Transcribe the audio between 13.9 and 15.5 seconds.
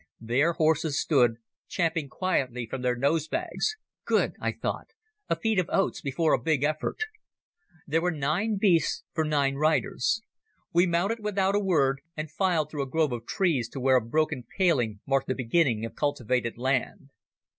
a broken paling marked the